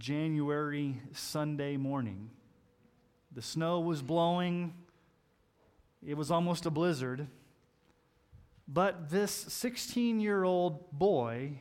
[0.00, 2.30] January Sunday morning.
[3.32, 4.72] The snow was blowing,
[6.04, 7.28] it was almost a blizzard.
[8.66, 11.58] But this 16 year old boy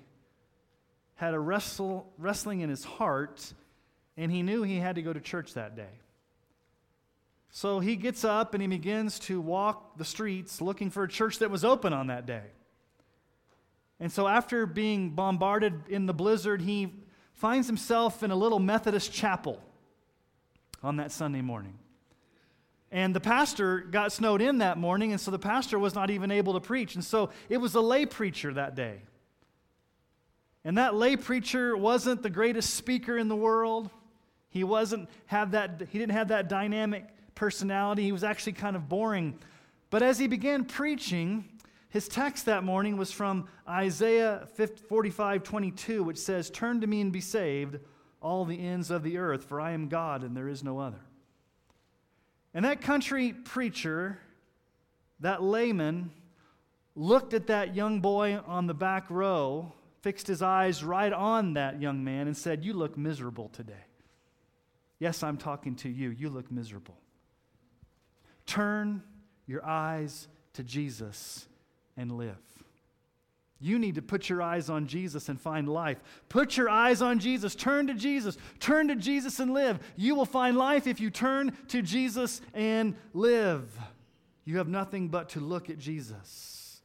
[1.16, 3.54] had a wrestle, wrestling in his heart,
[4.16, 6.00] and he knew he had to go to church that day.
[7.52, 11.40] So he gets up and he begins to walk the streets looking for a church
[11.40, 12.46] that was open on that day.
[14.00, 16.94] And so, after being bombarded in the blizzard, he
[17.40, 19.62] finds himself in a little Methodist chapel
[20.84, 21.80] on that Sunday morning.
[22.92, 26.31] And the pastor got snowed in that morning, and so the pastor was not even
[26.31, 26.96] able to preach.
[26.96, 29.02] And so it was a lay preacher that day.
[30.66, 33.90] And that lay preacher wasn't the greatest speaker in the world.
[34.50, 38.03] He wasn't have that he didn't have that dynamic personality.
[38.03, 39.40] He was actually kind of boring.
[39.92, 41.46] But as he began preaching,
[41.90, 44.48] his text that morning was from Isaiah
[44.88, 47.80] 45 22, which says, Turn to me and be saved,
[48.22, 51.00] all the ends of the earth, for I am God and there is no other.
[52.54, 54.20] And that country preacher,
[55.20, 56.12] that layman,
[56.96, 61.81] looked at that young boy on the back row, fixed his eyes right on that
[61.81, 63.86] young man, and said, You look miserable today.
[65.00, 66.09] Yes, I'm talking to you.
[66.09, 66.98] You look miserable.
[68.46, 69.02] Turn
[69.48, 71.48] your eyes to Jesus
[71.98, 72.38] and live.
[73.62, 76.02] You need to put your eyes on Jesus and find life.
[76.30, 77.56] Put your eyes on Jesus.
[77.56, 78.38] Turn to Jesus.
[78.59, 79.80] Turn to Jesus and live.
[79.97, 83.69] You will find life if you turn to Jesus and live.
[84.46, 86.81] You have nothing but to look at Jesus.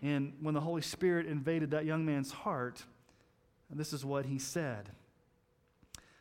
[0.00, 2.84] And when the Holy Spirit invaded that young man's heart,
[3.72, 4.88] this is what he said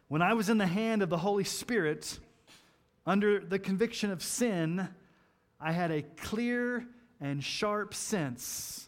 [0.07, 2.19] When I was in the hand of the Holy Spirit,
[3.05, 4.89] under the conviction of sin,
[5.61, 6.85] I had a clear
[7.21, 8.87] and sharp sense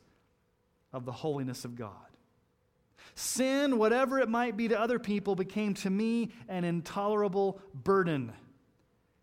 [0.93, 1.95] of the holiness of God.
[3.15, 8.31] Sin, whatever it might be to other people, became to me an intolerable burden.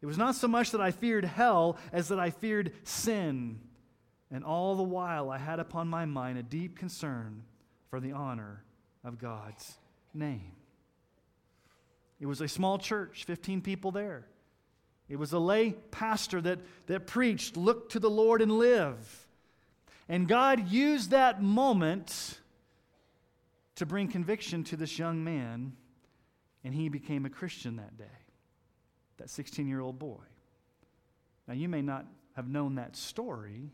[0.01, 3.61] It was not so much that I feared hell as that I feared sin.
[4.31, 7.45] And all the while, I had upon my mind a deep concern
[7.89, 8.63] for the honor
[9.05, 9.79] of God's
[10.13, 10.53] name.
[12.21, 14.27] It was a small church, 15 people there.
[15.09, 19.27] It was a lay pastor that, that preached, look to the Lord and live.
[20.09, 22.39] And God used that moment
[23.77, 25.73] to bring conviction to this young man,
[26.65, 28.05] and he became a Christian that day,
[29.19, 30.25] that 16 year old boy.
[31.47, 32.05] Now, you may not
[32.37, 33.71] have known that story,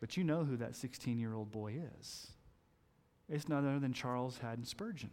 [0.00, 2.32] but you know who that 16 year old boy is.
[3.28, 5.10] It's none other than Charles Haddon Spurgeon,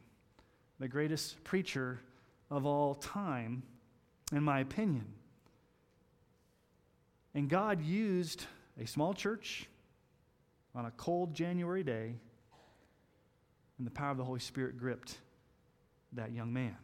[0.79, 2.01] the greatest preacher
[2.49, 3.63] of all time,
[4.31, 5.05] in my opinion.
[7.37, 8.45] And God used
[8.81, 9.67] a small church
[10.73, 12.15] on a cold January day,
[13.77, 15.19] and the power of the Holy Spirit gripped
[16.13, 16.75] that young man.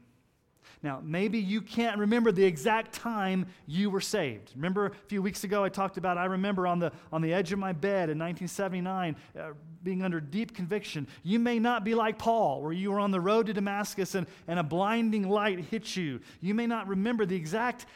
[0.83, 4.51] Now, maybe you can't remember the exact time you were saved.
[4.55, 7.51] Remember a few weeks ago I talked about, I remember on the, on the edge
[7.51, 11.07] of my bed in 1979 uh, being under deep conviction.
[11.23, 14.27] You may not be like Paul, where you were on the road to Damascus and,
[14.47, 16.19] and a blinding light hit you.
[16.41, 17.87] You may not remember the exact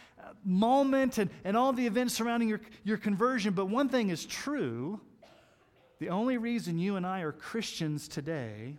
[0.48, 5.00] moment and, and all the events surrounding your, your conversion, but one thing is true.
[6.00, 8.78] The only reason you and I are Christians today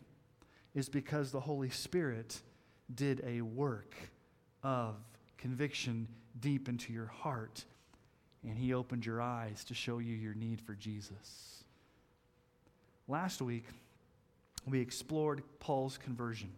[0.74, 2.40] is because the Holy Spirit
[2.94, 3.94] did a work
[4.62, 4.96] of
[5.36, 6.08] conviction
[6.40, 7.64] deep into your heart,
[8.42, 11.64] and He opened your eyes to show you your need for Jesus.
[13.06, 13.64] Last week,
[14.66, 16.50] we explored Paul's conversion.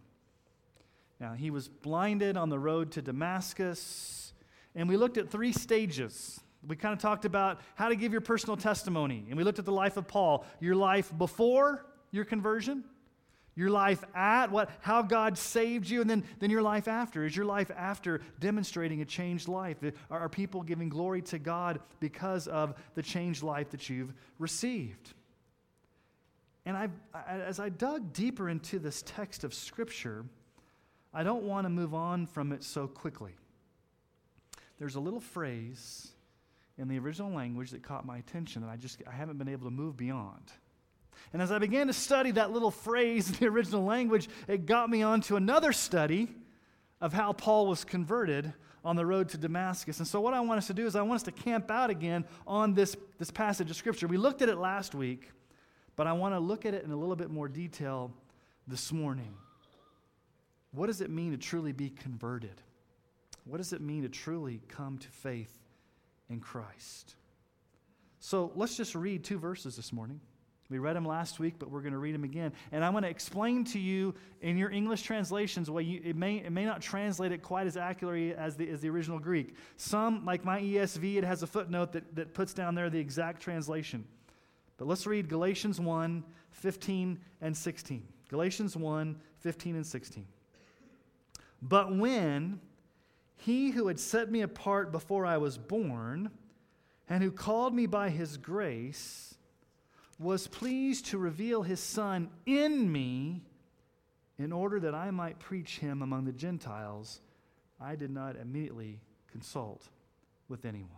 [1.19, 4.33] Now, he was blinded on the road to Damascus.
[4.75, 6.39] And we looked at three stages.
[6.67, 9.25] We kind of talked about how to give your personal testimony.
[9.27, 12.83] And we looked at the life of Paul your life before your conversion,
[13.55, 17.25] your life at what how God saved you, and then, then your life after.
[17.25, 19.77] Is your life after demonstrating a changed life?
[20.09, 25.13] Are, are people giving glory to God because of the changed life that you've received?
[26.65, 26.89] And I,
[27.27, 30.25] as I dug deeper into this text of Scripture,
[31.11, 33.33] I don't want to move on from it so quickly
[34.81, 36.07] there's a little phrase
[36.79, 39.65] in the original language that caught my attention that I just I haven't been able
[39.65, 40.51] to move beyond.
[41.33, 44.89] And as I began to study that little phrase in the original language, it got
[44.89, 46.29] me onto another study
[46.99, 48.51] of how Paul was converted
[48.83, 49.99] on the road to Damascus.
[49.99, 51.91] And so, what I want us to do is, I want us to camp out
[51.91, 54.07] again on this, this passage of Scripture.
[54.07, 55.29] We looked at it last week,
[55.95, 58.11] but I want to look at it in a little bit more detail
[58.67, 59.35] this morning.
[60.71, 62.63] What does it mean to truly be converted?
[63.45, 65.57] What does it mean to truly come to faith
[66.29, 67.15] in Christ?
[68.19, 70.21] So, let's just read two verses this morning.
[70.71, 72.53] We read them last week, but we're going to read them again.
[72.71, 76.37] And I'm going to explain to you in your English translations why you, it, may,
[76.37, 79.55] it may not translate it quite as accurately as the, as the original Greek.
[79.75, 83.41] Some, like my ESV, it has a footnote that, that puts down there the exact
[83.41, 84.05] translation.
[84.77, 88.07] But let's read Galatians 1 15 and 16.
[88.29, 90.25] Galatians 1 15 and 16.
[91.61, 92.61] But when
[93.41, 96.29] he who had set me apart before I was born,
[97.09, 99.33] and who called me by his grace,
[100.19, 103.41] was pleased to reveal his Son in me
[104.37, 107.21] in order that I might preach him among the Gentiles,
[107.79, 108.99] I did not immediately
[109.31, 109.89] consult
[110.47, 110.89] with anyone.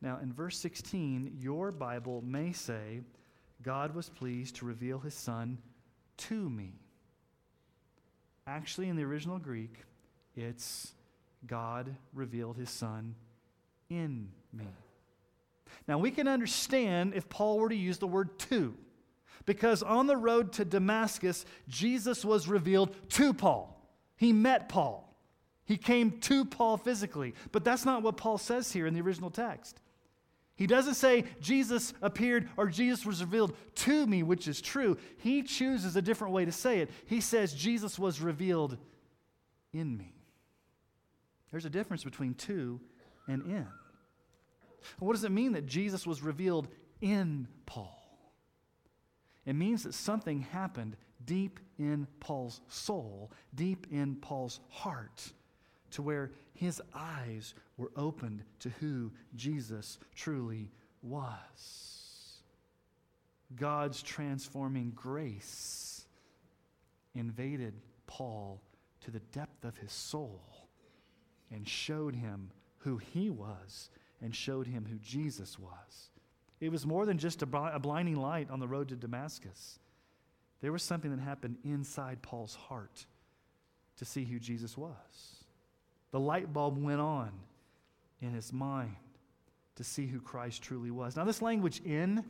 [0.00, 3.02] Now, in verse 16, your Bible may say,
[3.62, 5.58] God was pleased to reveal his Son
[6.16, 6.72] to me.
[8.48, 9.84] Actually, in the original Greek,
[10.40, 10.92] it's
[11.46, 13.14] God revealed his Son
[13.90, 14.66] in me.
[15.86, 18.74] Now, we can understand if Paul were to use the word to,
[19.46, 23.74] because on the road to Damascus, Jesus was revealed to Paul.
[24.16, 25.04] He met Paul.
[25.64, 27.34] He came to Paul physically.
[27.52, 29.80] But that's not what Paul says here in the original text.
[30.56, 34.98] He doesn't say Jesus appeared or Jesus was revealed to me, which is true.
[35.18, 36.90] He chooses a different way to say it.
[37.06, 38.76] He says Jesus was revealed
[39.72, 40.17] in me.
[41.50, 42.80] There's a difference between to
[43.26, 43.66] and in.
[44.98, 46.68] What does it mean that Jesus was revealed
[47.00, 47.94] in Paul?
[49.46, 55.32] It means that something happened deep in Paul's soul, deep in Paul's heart,
[55.92, 60.70] to where his eyes were opened to who Jesus truly
[61.02, 62.42] was.
[63.56, 66.04] God's transforming grace
[67.14, 67.74] invaded
[68.06, 68.60] Paul
[69.00, 70.57] to the depth of his soul
[71.52, 73.90] and showed him who he was
[74.20, 76.10] and showed him who Jesus was.
[76.60, 79.78] It was more than just a, blinding light on the road to Damascus.
[80.60, 83.06] There was something that happened inside Paul's heart
[83.98, 85.44] to see who Jesus was.
[86.10, 87.30] The light bulb went on
[88.20, 88.96] in his mind
[89.76, 91.16] to see who Christ truly was.
[91.16, 92.24] Now, this language in,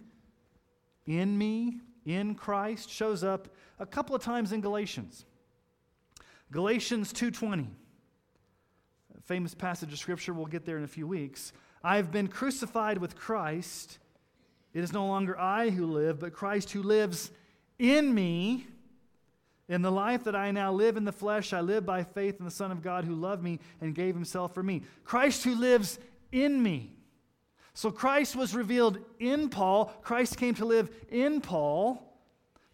[1.06, 3.48] in me, in Christ, shows up
[3.78, 5.24] a couple of times in Galatians.
[6.50, 7.68] Galatians 2:20.
[9.28, 11.52] Famous passage of scripture, we'll get there in a few weeks.
[11.84, 13.98] I have been crucified with Christ.
[14.72, 17.30] It is no longer I who live, but Christ who lives
[17.78, 18.66] in me.
[19.68, 22.46] In the life that I now live in the flesh, I live by faith in
[22.46, 24.80] the Son of God who loved me and gave himself for me.
[25.04, 25.98] Christ who lives
[26.32, 26.96] in me.
[27.74, 29.92] So Christ was revealed in Paul.
[30.00, 32.02] Christ came to live in Paul.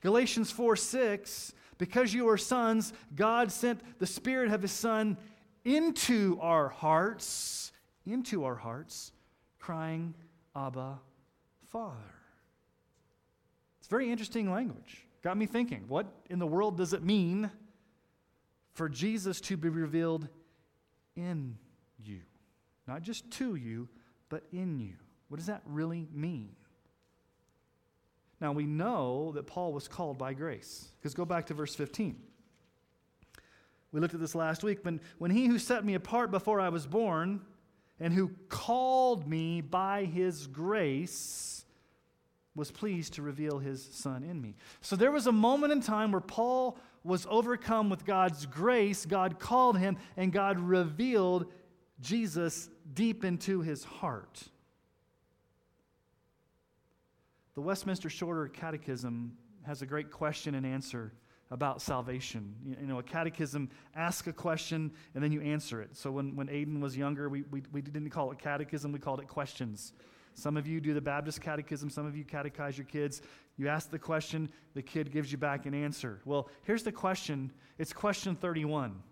[0.03, 5.17] Galatians 4 6, because you are sons, God sent the Spirit of his Son
[5.65, 7.73] into our hearts
[8.07, 9.13] into our hearts,
[9.59, 10.15] crying,
[10.55, 10.99] Abba,
[11.69, 11.97] Father.
[13.79, 15.07] It's very interesting language.
[15.23, 17.51] Got me thinking, what in the world does it mean
[18.75, 20.29] for Jesus to be revealed
[21.17, 21.57] in
[22.03, 22.21] you?
[22.87, 23.89] Not just to you,
[24.29, 24.95] but in you.
[25.29, 26.51] What does that really mean?
[28.41, 30.89] Now we know that Paul was called by grace.
[30.99, 32.17] Because go back to verse 15.
[33.95, 34.81] We looked at this last week.
[34.83, 37.41] When, when he who set me apart before I was born,
[38.01, 41.65] and who called me by his grace
[42.57, 44.57] was pleased to reveal his son in me.
[44.81, 49.07] So there was a moment in time where Paul was overcome with God's grace.
[49.07, 51.47] God called him, and God revealed
[52.01, 54.43] Jesus deep into his heart.
[57.55, 61.13] The Westminster Shorter Catechism has a great question and answer
[61.51, 62.55] about salvation.
[62.81, 65.97] You know, a catechism asks a question and then you answer it.
[65.97, 69.21] So when, when Aiden was younger, we, we, we didn't call it catechism, we called
[69.21, 69.93] it questions.
[70.35, 73.23] Some of you do the Baptist catechism, some of you catechize your kids.
[73.57, 76.21] You ask the question, the kid gives you back an answer.
[76.25, 79.03] Well, here's the question it's question 31.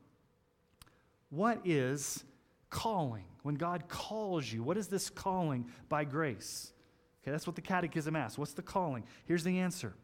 [1.31, 2.25] What is
[2.71, 3.25] calling?
[3.43, 6.73] When God calls you, what is this calling by grace?
[7.23, 8.37] Okay, that's what the catechism asks.
[8.37, 9.05] What's the calling?
[9.27, 9.95] Here's the answer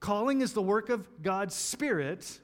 [0.00, 2.40] Calling is the work of God's Spirit,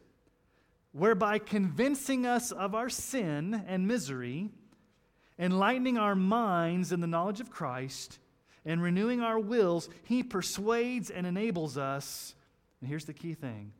[0.93, 4.51] whereby convincing us of our sin and misery,
[5.39, 8.19] enlightening our minds in the knowledge of Christ,
[8.65, 12.35] and renewing our wills, He persuades and enables us,
[12.81, 13.73] and here's the key thing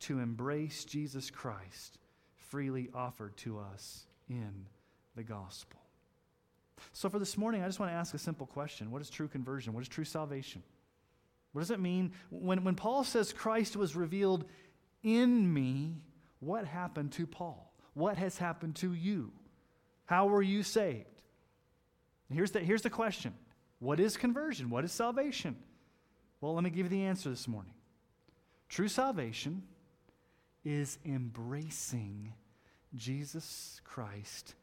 [0.00, 1.98] to embrace Jesus Christ
[2.36, 4.66] freely offered to us in
[5.16, 5.80] the gospel.
[6.92, 9.28] So, for this morning, I just want to ask a simple question What is true
[9.28, 9.72] conversion?
[9.72, 10.62] What is true salvation?
[11.56, 12.12] What does it mean?
[12.28, 14.44] When, when Paul says Christ was revealed
[15.02, 16.02] in me,
[16.38, 17.72] what happened to Paul?
[17.94, 19.32] What has happened to you?
[20.04, 21.22] How were you saved?
[22.30, 23.32] Here's the, here's the question
[23.78, 24.68] What is conversion?
[24.68, 25.56] What is salvation?
[26.42, 27.72] Well, let me give you the answer this morning.
[28.68, 29.62] True salvation
[30.62, 32.34] is embracing
[32.94, 34.56] Jesus Christ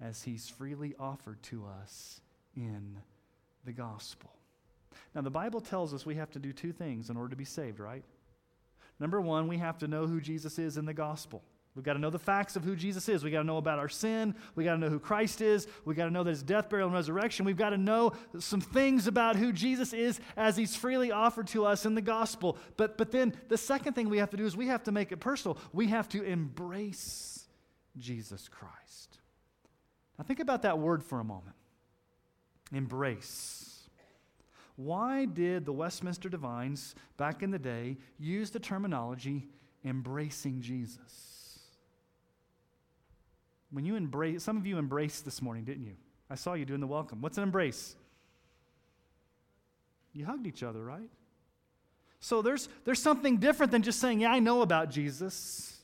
[0.00, 2.20] as he's freely offered to us
[2.56, 2.98] in
[3.64, 4.32] the gospel.
[5.14, 7.44] Now, the Bible tells us we have to do two things in order to be
[7.44, 8.04] saved, right?
[8.98, 11.42] Number one, we have to know who Jesus is in the gospel.
[11.74, 13.24] We've got to know the facts of who Jesus is.
[13.24, 14.34] We've got to know about our sin.
[14.54, 15.66] We've got to know who Christ is.
[15.86, 17.46] We've got to know that his death, burial, and resurrection.
[17.46, 21.64] We've got to know some things about who Jesus is as he's freely offered to
[21.64, 22.58] us in the gospel.
[22.76, 25.12] But, but then the second thing we have to do is we have to make
[25.12, 25.56] it personal.
[25.72, 27.46] We have to embrace
[27.96, 29.18] Jesus Christ.
[30.18, 31.56] Now, think about that word for a moment
[32.74, 33.71] embrace.
[34.76, 39.48] Why did the Westminster Divines back in the day use the terminology
[39.84, 41.58] embracing Jesus?
[43.70, 45.96] When you embrace, some of you embraced this morning, didn't you?
[46.28, 47.20] I saw you doing the welcome.
[47.20, 47.96] What's an embrace?
[50.12, 51.10] You hugged each other, right?
[52.20, 55.78] So there's, there's something different than just saying, Yeah, I know about Jesus.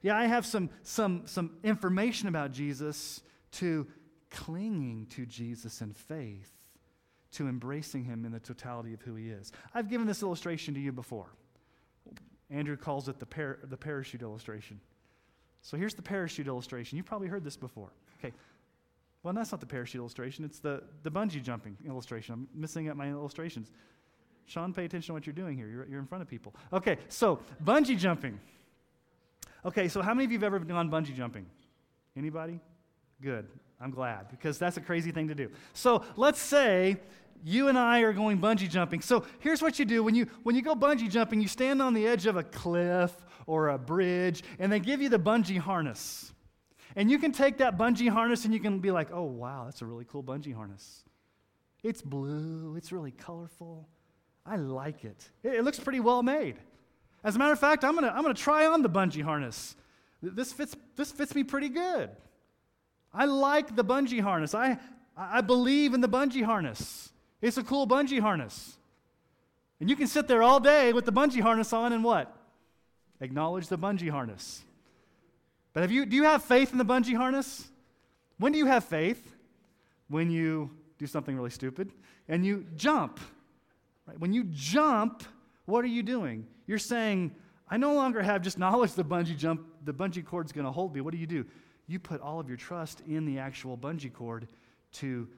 [0.00, 3.22] Yeah, I have some, some, some information about Jesus,
[3.52, 3.86] to
[4.30, 6.50] clinging to Jesus in faith,
[7.32, 9.52] to embracing him in the totality of who he is.
[9.74, 11.26] I've given this illustration to you before.
[12.50, 14.80] Andrew calls it the, par- the parachute illustration.
[15.62, 16.96] So here's the parachute illustration.
[16.96, 17.92] You've probably heard this before.
[18.18, 18.34] Okay.
[19.22, 22.34] Well, that's not the parachute illustration, it's the, the bungee jumping illustration.
[22.34, 23.70] I'm missing up my illustrations.
[24.46, 25.68] Sean, pay attention to what you're doing here.
[25.68, 26.54] You're, you're in front of people.
[26.72, 28.38] Okay, so bungee jumping.
[29.64, 31.46] Okay, so how many of you have ever gone bungee jumping?
[32.16, 32.58] Anybody?
[33.22, 33.46] Good.
[33.82, 35.50] I'm glad because that's a crazy thing to do.
[35.72, 36.96] So let's say
[37.44, 39.00] you and I are going bungee jumping.
[39.00, 41.94] So here's what you do when you when you go bungee jumping, you stand on
[41.94, 43.12] the edge of a cliff
[43.46, 46.32] or a bridge, and they give you the bungee harness.
[46.94, 49.80] And you can take that bungee harness and you can be like, oh, wow, that's
[49.80, 51.04] a really cool bungee harness.
[51.82, 53.88] It's blue, it's really colorful.
[54.44, 55.30] I like it.
[55.42, 56.56] It, it looks pretty well made.
[57.24, 59.76] As a matter of fact, I'm to I'm to try on the bungee harness.
[60.22, 62.10] This fits, this fits me pretty good.
[63.14, 64.54] I like the bungee harness.
[64.54, 64.78] I,
[65.16, 67.10] I believe in the bungee harness.
[67.40, 68.76] It's a cool bungee harness.
[69.80, 72.34] And you can sit there all day with the bungee harness on and what?
[73.20, 74.62] Acknowledge the bungee harness.
[75.72, 77.68] But have you, do you have faith in the bungee harness?
[78.38, 79.34] When do you have faith?
[80.08, 81.90] When you do something really stupid
[82.28, 83.18] and you jump.
[84.06, 84.18] Right?
[84.18, 85.24] When you jump,
[85.64, 86.46] what are you doing?
[86.66, 87.34] You're saying,
[87.68, 90.94] I no longer have just knowledge the bungee jump, the bungee cord's going to hold
[90.94, 91.00] me.
[91.00, 91.44] What do you do?
[91.92, 94.48] You put all of your trust in the actual bungee cord
[94.92, 95.28] to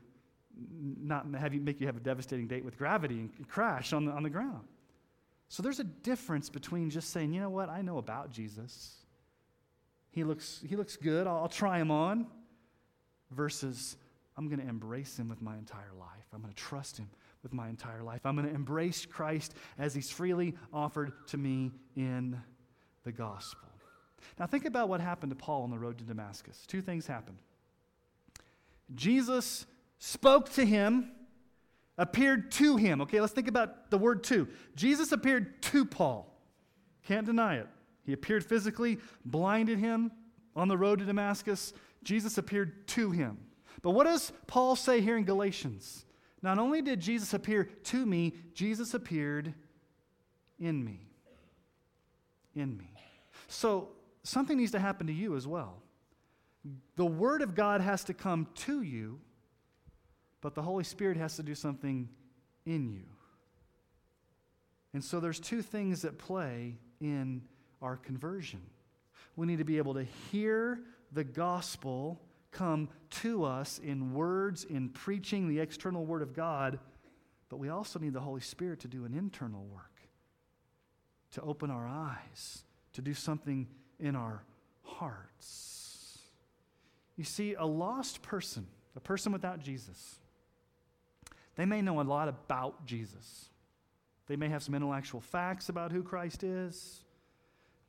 [1.00, 4.12] not have you make you have a devastating date with gravity and crash on the,
[4.12, 4.68] on the ground.
[5.49, 8.99] So there's a difference between just saying, you know what, I know about Jesus.
[10.11, 12.28] He looks, he looks good, I'll, I'll try him on,
[13.32, 13.96] versus
[14.37, 16.26] I'm going to embrace him with my entire life.
[16.32, 17.11] I'm going to trust him
[17.42, 18.20] with my entire life.
[18.25, 22.40] I'm going to embrace Christ as he's freely offered to me in
[23.02, 23.68] the gospel.
[24.38, 26.64] Now, think about what happened to Paul on the road to Damascus.
[26.66, 27.38] Two things happened.
[28.95, 29.66] Jesus
[29.99, 31.11] spoke to him
[31.97, 33.00] appeared to him.
[33.02, 34.49] Okay, let's think about the word to.
[34.75, 36.31] Jesus appeared to Paul.
[37.07, 37.69] Can't deny it.
[38.04, 40.11] He appeared physically, blinded him
[40.57, 41.73] on the road to Damascus.
[42.02, 43.38] Jesus appeared to him.
[43.83, 46.04] But what does Paul say here in Galatians?
[46.43, 49.54] Not only did Jesus appear to me, Jesus appeared
[50.59, 51.00] in me.
[52.54, 52.90] In me.
[53.49, 53.88] So
[54.25, 55.81] something needs to happen to you as well.
[56.97, 59.21] The Word of God has to come to you
[60.45, 62.07] but the Holy Spirit has to do something
[62.66, 63.04] in you.
[64.93, 67.40] And so there's two things at play in
[67.81, 68.61] our conversion.
[69.37, 70.81] We need to be able to hear
[71.12, 72.90] the gospel come
[73.23, 76.78] to us in words, in preaching the external word of God,
[77.49, 79.99] but we also need the Holy Spirit to do an internal work,
[81.31, 83.66] to open our eyes, to do something
[83.98, 84.42] in our
[84.82, 86.18] hearts.
[87.16, 90.16] You see, a lost person, a person without Jesus,
[91.56, 93.48] they may know a lot about Jesus.
[94.26, 97.00] They may have some intellectual facts about who Christ is.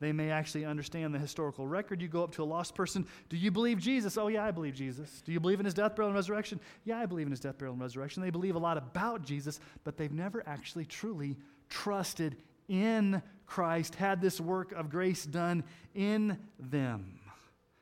[0.01, 2.01] They may actually understand the historical record.
[2.01, 4.17] You go up to a lost person, do you believe Jesus?
[4.17, 5.23] Oh, yeah, I believe Jesus.
[5.25, 6.59] Do you believe in his death, burial, and resurrection?
[6.83, 8.21] Yeah, I believe in his death, burial, and resurrection.
[8.21, 11.37] They believe a lot about Jesus, but they've never actually truly
[11.69, 12.35] trusted
[12.67, 17.19] in Christ, had this work of grace done in them.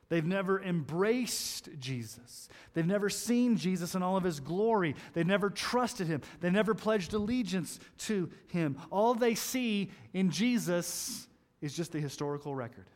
[0.08, 2.48] They've never embraced Jesus.
[2.74, 4.94] They've never seen Jesus in all of his glory.
[5.12, 6.20] They've never trusted him.
[6.40, 8.76] They've never pledged allegiance to him.
[8.90, 11.26] All they see in Jesus
[11.60, 12.86] is just the historical record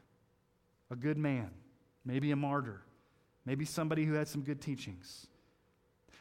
[0.90, 1.50] a good man,
[2.04, 2.82] maybe a martyr,
[3.44, 5.26] maybe somebody who had some good teachings.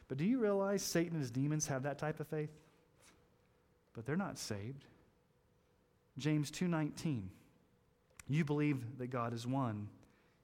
[0.08, 2.52] But do you realize Satan and his demons have that type of faith?
[3.94, 4.86] But they're not saved.
[6.18, 7.30] James 2:19
[8.28, 9.90] You believe that God is one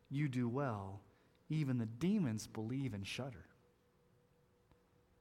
[0.09, 1.01] you do well.
[1.49, 3.45] Even the demons believe and shudder.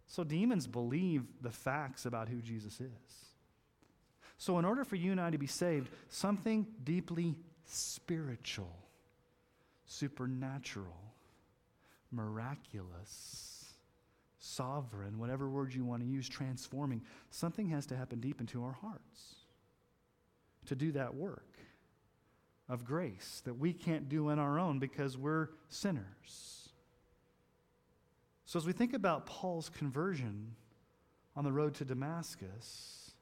[0.06, 3.34] So, demons believe the facts about who Jesus is.
[4.36, 8.76] So, in order for you and I to be saved, something deeply spiritual,
[9.86, 11.14] supernatural,
[12.10, 13.64] miraculous,
[14.38, 18.72] sovereign, whatever word you want to use, transforming, something has to happen deep into our
[18.72, 19.41] hearts
[20.66, 21.58] to do that work
[22.68, 26.70] of grace that we can't do on our own because we're sinners.
[28.44, 30.54] So, as we think about Paul's conversion
[31.34, 33.12] on the road to Damascus,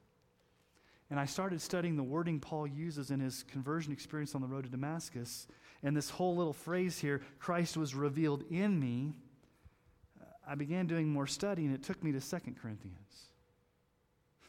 [1.10, 4.64] and I started studying the wording Paul uses in his conversion experience on the road
[4.64, 5.46] to Damascus,
[5.82, 9.14] and this whole little phrase here, Christ was revealed in me,
[10.20, 13.29] uh, I began doing more study, and it took me to 2 Corinthians.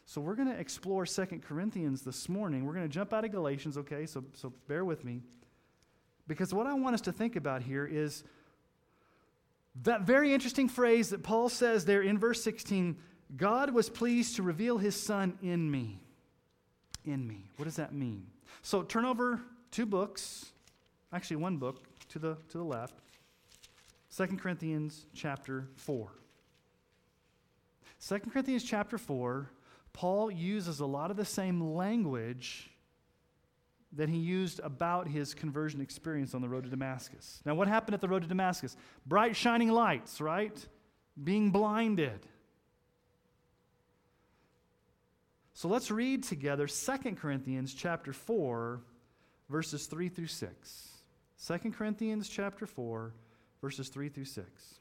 [0.06, 2.66] So we're going to explore Second Corinthians this morning.
[2.66, 4.06] We're going to jump out of Galatians, okay?
[4.06, 5.22] So, so bear with me.
[6.28, 8.24] Because what I want us to think about here is
[9.84, 12.98] that very interesting phrase that Paul says there in verse 16
[13.38, 16.02] God was pleased to reveal his son in me.
[17.06, 17.50] In me.
[17.56, 18.28] What does that mean?
[18.62, 19.40] So turn over
[19.72, 20.52] two books,
[21.14, 22.96] actually one book to the, to the left.
[24.10, 26.10] Second Corinthians chapter 4.
[28.06, 29.50] 2 Corinthians chapter 4
[29.94, 32.70] Paul uses a lot of the same language
[33.94, 37.42] that he used about his conversion experience on the road to Damascus.
[37.46, 38.78] Now, what happened at the road to Damascus?
[39.06, 40.58] Bright, shining lights, right?
[41.22, 42.26] Being blinded.
[45.54, 48.82] So let's read together 2 Corinthians chapter 4,
[49.50, 50.88] verses 3 through 6.
[51.46, 53.14] 2 Corinthians chapter 4,
[53.62, 54.81] verses 3 through 6.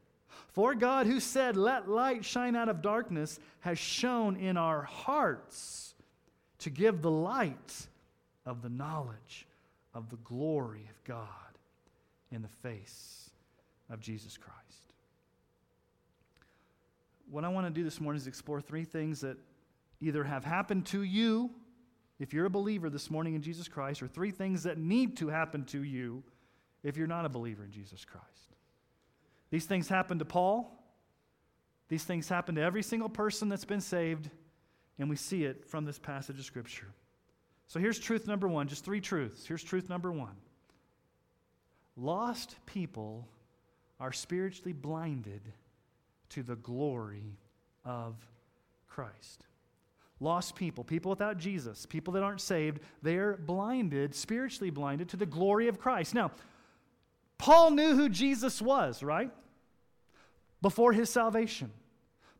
[0.49, 5.93] For God, who said, Let light shine out of darkness, has shone in our hearts
[6.59, 7.87] to give the light
[8.45, 9.47] of the knowledge
[9.93, 11.27] of the glory of God
[12.31, 13.29] in the face
[13.89, 14.57] of Jesus Christ.
[17.29, 19.37] What I want to do this morning is explore three things that
[20.01, 21.49] either have happened to you,
[22.19, 25.29] if you're a believer this morning in Jesus Christ, or three things that need to
[25.29, 26.23] happen to you
[26.83, 28.55] if you're not a believer in Jesus Christ.
[29.51, 30.77] These things happen to Paul.
[31.89, 34.29] These things happen to every single person that's been saved,
[34.97, 36.87] and we see it from this passage of Scripture.
[37.67, 39.45] So here's truth number one, just three truths.
[39.45, 40.35] Here's truth number one
[41.97, 43.27] Lost people
[43.99, 45.41] are spiritually blinded
[46.29, 47.37] to the glory
[47.83, 48.15] of
[48.87, 49.45] Christ.
[50.21, 55.25] Lost people, people without Jesus, people that aren't saved, they're blinded, spiritually blinded to the
[55.25, 56.13] glory of Christ.
[56.13, 56.31] Now,
[57.37, 59.31] Paul knew who Jesus was, right?
[60.61, 61.71] Before his salvation.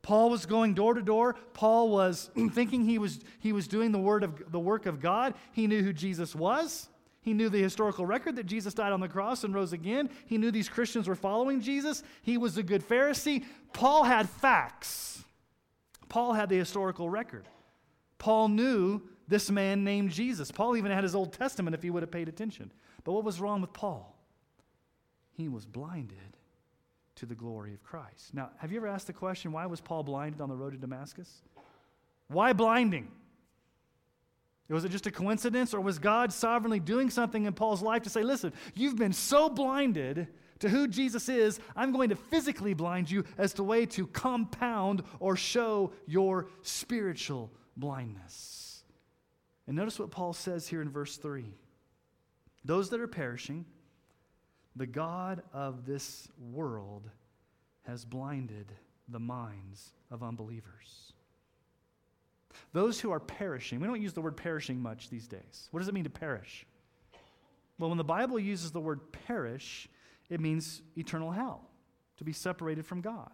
[0.02, 1.36] Paul was going door to door.
[1.54, 5.34] Paul was thinking he was, he was doing the, word of, the work of God.
[5.52, 6.90] He knew who Jesus was.
[7.22, 10.10] He knew the historical record that Jesus died on the cross and rose again.
[10.26, 12.02] He knew these Christians were following Jesus.
[12.24, 13.46] He was a good Pharisee.
[13.74, 15.24] Paul had facts.
[16.10, 17.48] Paul had the historical record.
[18.18, 20.52] Paul knew this man named Jesus.
[20.52, 22.72] Paul even had his Old Testament if he would have paid attention.
[23.04, 24.12] But what was wrong with Paul?
[25.42, 26.38] he was blinded
[27.22, 28.34] to the glory of Christ.
[28.34, 30.78] Now, have you ever asked the question why was Paul blinded on the road to
[30.80, 31.44] Damascus?
[32.30, 33.10] Why blinding?
[34.70, 38.10] Was it just a coincidence, or was God sovereignly doing something in Paul's life to
[38.10, 40.30] say, listen, you've been so blinded
[40.60, 45.04] to who Jesus is, I'm going to physically blind you as the way to compound
[45.20, 48.84] or show your spiritual blindness?
[49.68, 51.54] And notice what Paul says here in verse 3
[52.66, 53.66] Those that are perishing,
[54.76, 57.10] the God of this world
[57.84, 58.72] has blinded
[59.08, 61.14] the minds of unbelievers.
[62.74, 65.68] Those who are perishing, we don't use the word perishing much these days.
[65.72, 66.66] What does it mean to perish?
[67.78, 69.90] Well, when the Bible uses the word perish,
[70.30, 71.68] it means eternal hell,
[72.18, 73.32] to be separated from God.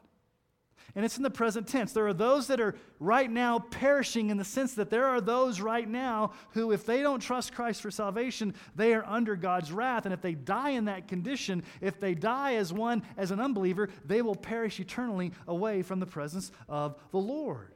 [0.95, 1.91] And it's in the present tense.
[1.91, 5.62] There are those that are right now perishing in the sense that there are those
[5.62, 10.06] right now who, if they don't trust Christ for salvation, they are under God's wrath.
[10.06, 13.89] And if they die in that condition, if they die as one, as an unbeliever,
[14.06, 17.73] they will perish eternally away from the presence of the Lord.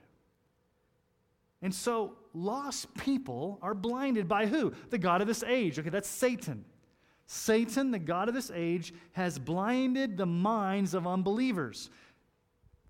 [1.62, 4.74] And so, lost people are blinded by who?
[4.90, 5.78] The God of this age.
[5.78, 6.66] Okay, that's Satan.
[7.28, 11.90] Satan, the God of this age, has blinded the minds of unbelievers.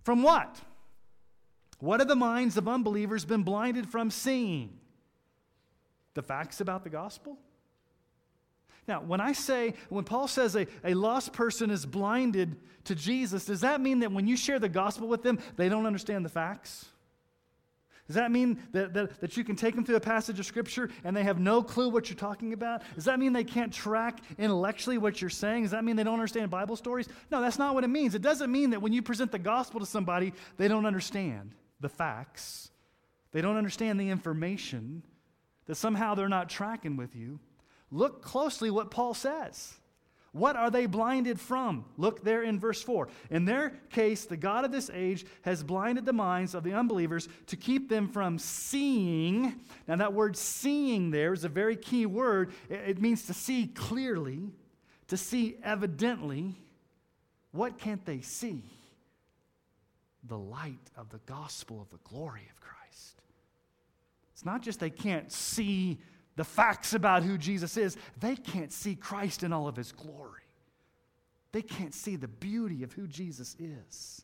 [0.03, 0.59] From what?
[1.79, 4.77] What have the minds of unbelievers been blinded from seeing?
[6.13, 7.37] The facts about the gospel?
[8.87, 13.45] Now, when I say, when Paul says a, a lost person is blinded to Jesus,
[13.45, 16.29] does that mean that when you share the gospel with them, they don't understand the
[16.29, 16.85] facts?
[18.11, 20.89] Does that mean that, that, that you can take them through a passage of Scripture
[21.05, 22.83] and they have no clue what you're talking about?
[22.93, 25.63] Does that mean they can't track intellectually what you're saying?
[25.63, 27.07] Does that mean they don't understand Bible stories?
[27.31, 28.13] No, that's not what it means.
[28.13, 31.87] It doesn't mean that when you present the gospel to somebody, they don't understand the
[31.87, 32.69] facts,
[33.31, 35.03] they don't understand the information,
[35.67, 37.39] that somehow they're not tracking with you.
[37.91, 39.73] Look closely what Paul says.
[40.33, 41.83] What are they blinded from?
[41.97, 43.09] Look there in verse 4.
[43.29, 47.27] In their case, the God of this age has blinded the minds of the unbelievers
[47.47, 49.59] to keep them from seeing.
[49.87, 52.53] Now, that word seeing there is a very key word.
[52.69, 54.51] It means to see clearly,
[55.07, 56.55] to see evidently.
[57.51, 58.63] What can't they see?
[60.23, 63.21] The light of the gospel of the glory of Christ.
[64.31, 65.99] It's not just they can't see
[66.35, 70.41] the facts about who Jesus is, they can't see Christ in all of his glory.
[71.51, 74.23] They can't see the beauty of who Jesus is.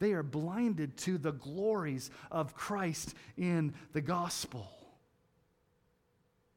[0.00, 4.68] They are blinded to the glories of Christ in the gospel.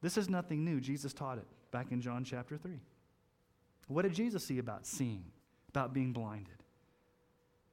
[0.02, 0.80] This is nothing new.
[0.80, 2.80] Jesus taught it back in John chapter 3.
[3.88, 5.24] What did Jesus see about seeing,
[5.70, 6.64] about being blinded?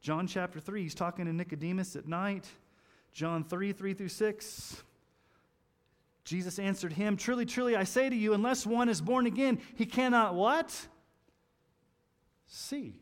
[0.01, 2.47] John chapter 3, he's talking to Nicodemus at night.
[3.13, 4.83] John 3, 3 through 6.
[6.25, 9.87] Jesus answered him, Truly, truly, I say to you, unless one is born again, he
[9.87, 10.89] cannot what?
[12.47, 13.01] See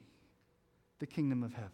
[0.98, 1.70] the kingdom of heaven.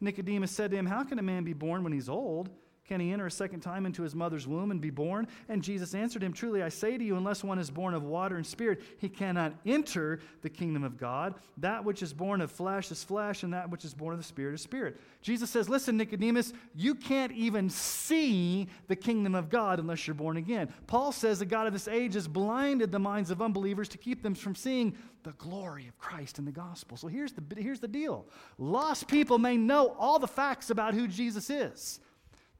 [0.00, 2.50] Nicodemus said to him, How can a man be born when he's old?
[2.88, 5.28] Can he enter a second time into his mother's womb and be born?
[5.50, 8.36] And Jesus answered him, Truly I say to you, unless one is born of water
[8.36, 11.34] and spirit, he cannot enter the kingdom of God.
[11.58, 14.24] That which is born of flesh is flesh, and that which is born of the
[14.24, 14.98] spirit is spirit.
[15.20, 20.38] Jesus says, Listen, Nicodemus, you can't even see the kingdom of God unless you're born
[20.38, 20.72] again.
[20.86, 24.22] Paul says the God of this age has blinded the minds of unbelievers to keep
[24.22, 26.96] them from seeing the glory of Christ in the gospel.
[26.96, 28.24] So here's the, here's the deal
[28.56, 32.00] lost people may know all the facts about who Jesus is.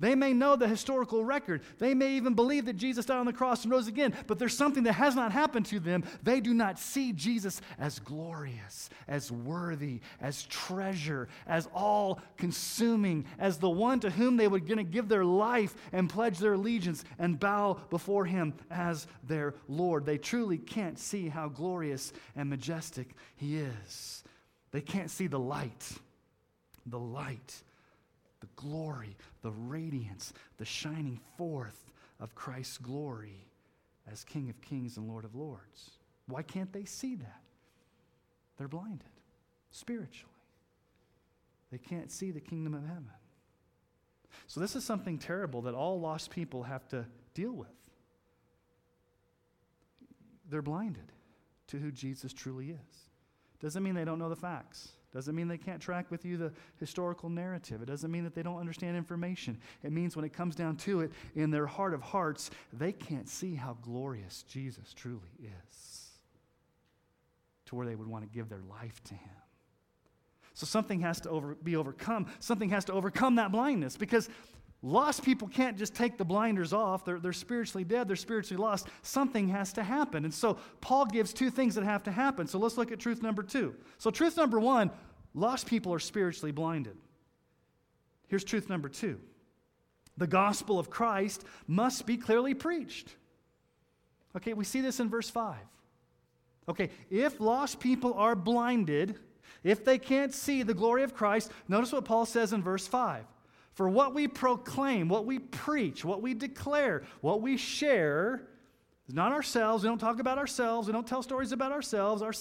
[0.01, 1.63] They may know the historical record.
[1.79, 4.57] They may even believe that Jesus died on the cross and rose again, but there's
[4.57, 6.05] something that has not happened to them.
[6.23, 13.59] They do not see Jesus as glorious, as worthy, as treasure, as all consuming, as
[13.59, 17.05] the one to whom they were going to give their life and pledge their allegiance
[17.19, 20.07] and bow before him as their Lord.
[20.07, 24.23] They truly can't see how glorious and majestic he is.
[24.71, 25.91] They can't see the light,
[26.87, 27.63] the light
[28.59, 33.47] glory, the radiance, the shining forth of Christ's glory
[34.11, 35.91] as King of Kings and Lord of Lords.
[36.27, 37.41] Why can't they see that?
[38.57, 39.09] They're blinded
[39.71, 40.33] spiritually.
[41.71, 43.11] They can't see the kingdom of heaven.
[44.47, 47.69] So, this is something terrible that all lost people have to deal with.
[50.51, 51.13] They're blinded
[51.69, 52.99] to who Jesus truly is.
[53.61, 54.89] Doesn't mean they don't know the facts.
[55.13, 57.81] Doesn't mean they can't track with you the historical narrative.
[57.81, 59.59] It doesn't mean that they don't understand information.
[59.83, 63.29] It means when it comes down to it, in their heart of hearts, they can't
[63.29, 66.11] see how glorious Jesus truly is
[67.67, 69.31] to where they would want to give their life to him.
[70.55, 72.27] So something has to over, be overcome.
[72.41, 74.29] Something has to overcome that blindness because
[74.83, 77.05] Lost people can't just take the blinders off.
[77.05, 78.87] They're, they're spiritually dead, they're spiritually lost.
[79.03, 80.25] Something has to happen.
[80.25, 82.47] And so Paul gives two things that have to happen.
[82.47, 83.75] So let's look at truth number two.
[83.99, 84.91] So, truth number one
[85.35, 86.97] lost people are spiritually blinded.
[88.29, 89.19] Here's truth number two
[90.17, 93.15] the gospel of Christ must be clearly preached.
[94.37, 95.57] Okay, we see this in verse 5.
[96.69, 99.19] Okay, if lost people are blinded,
[99.65, 103.25] if they can't see the glory of Christ, notice what Paul says in verse 5.
[103.79, 108.43] For what we proclaim, what we preach, what we declare, what we share
[109.07, 109.85] is not ourselves.
[109.85, 110.89] We don't talk about ourselves.
[110.89, 112.21] We don't tell stories about ourselves.
[112.21, 112.33] Our,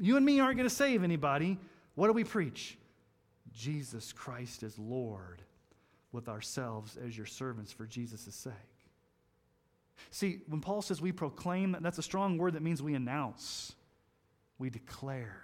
[0.00, 1.58] you and me aren't going to save anybody.
[1.96, 2.78] What do we preach?
[3.52, 5.42] Jesus Christ is Lord,
[6.12, 8.54] with ourselves as your servants for Jesus' sake.
[10.10, 13.74] See, when Paul says we proclaim, that's a strong word that means we announce,
[14.58, 15.42] we declare.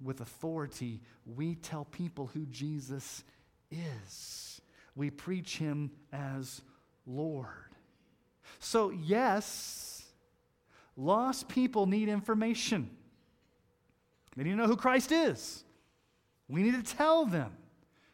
[0.00, 3.24] With authority, we tell people who Jesus
[3.70, 4.60] is.
[4.94, 6.60] We preach him as
[7.06, 7.46] Lord.
[8.58, 10.04] So, yes,
[10.96, 12.90] lost people need information.
[14.36, 15.64] They need to know who Christ is.
[16.48, 17.52] We need to tell them.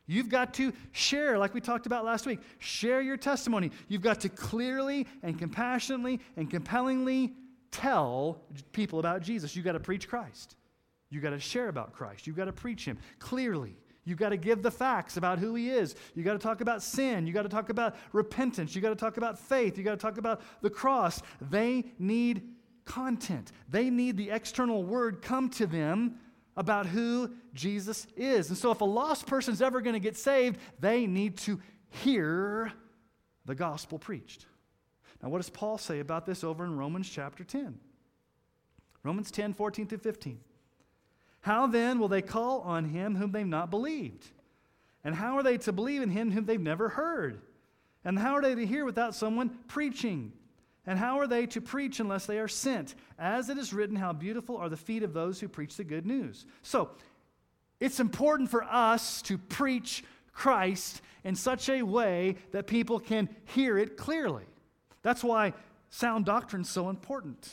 [0.07, 3.71] You've got to share, like we talked about last week, share your testimony.
[3.89, 7.33] You've got to clearly and compassionately and compellingly
[7.71, 9.57] tell people about Jesus.
[9.57, 10.57] You've got to preach Christ.
[11.09, 12.27] You've got to share about Christ.
[12.27, 13.77] You've got to preach Him clearly.
[14.05, 15.95] You've got to give the facts about who He is.
[16.15, 17.27] You've got to talk about sin.
[17.27, 18.75] You've got to talk about repentance.
[18.75, 19.77] You've got to talk about faith.
[19.77, 21.23] You've got to talk about the cross.
[21.41, 22.43] They need
[22.85, 26.17] content, they need the external word come to them
[26.57, 28.49] about who Jesus is.
[28.49, 32.73] And so, if a lost person's ever going to get saved, they need to hear
[33.47, 34.47] the gospel preached.
[35.23, 37.79] Now, what does Paul say about this over in Romans chapter 10?
[39.03, 40.39] Romans 10 14 through 15.
[41.45, 44.27] How then will they call on him whom they've not believed?
[45.05, 47.43] And how are they to believe in him whom they've never heard?
[48.03, 50.33] And how are they to hear without someone preaching?
[50.87, 52.95] And how are they to preach unless they are sent?
[53.19, 56.07] As it is written, how beautiful are the feet of those who preach the good
[56.07, 56.47] news.
[56.63, 56.89] So,
[57.79, 60.03] it's important for us to preach
[60.33, 64.45] Christ in such a way that people can hear it clearly.
[65.03, 65.53] That's why
[65.91, 67.47] sound doctrine is so important.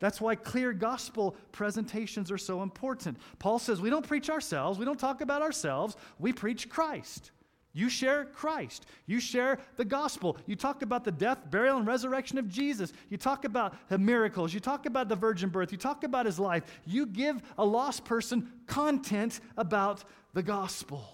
[0.00, 3.18] That's why clear gospel presentations are so important.
[3.38, 7.32] Paul says we don't preach ourselves, we don't talk about ourselves, we preach Christ.
[7.74, 8.86] You share Christ.
[9.06, 10.38] You share the gospel.
[10.46, 12.92] You talk about the death, burial, and resurrection of Jesus.
[13.08, 14.52] You talk about the miracles.
[14.52, 15.70] You talk about the virgin birth.
[15.70, 16.64] You talk about his life.
[16.86, 21.04] You give a lost person content about the gospel.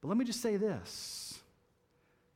[0.00, 1.38] But let me just say this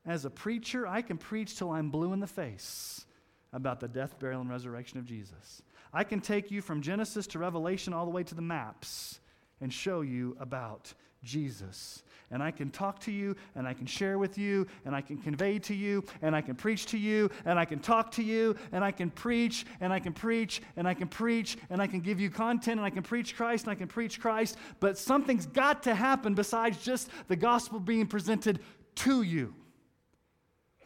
[0.06, 3.06] as a preacher, I can preach till I'm blue in the face
[3.52, 5.62] about the death, burial, and resurrection of Jesus.
[5.92, 9.20] I can take you from Genesis to Revelation all the way to the maps
[9.60, 14.18] and show you about Jesus and I can talk to you, and I can share
[14.18, 17.58] with you, and I can convey to you, and I can preach to you, and
[17.58, 20.94] I can talk to you, and I can preach, and I can preach, and I
[20.94, 23.74] can preach, and I can give you content, and I can preach Christ, and I
[23.74, 24.56] can preach Christ.
[24.78, 28.60] But something's got to happen besides just the gospel being presented
[28.96, 29.54] to you.